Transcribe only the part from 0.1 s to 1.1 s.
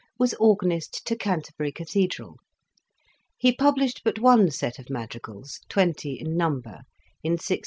was Organ ist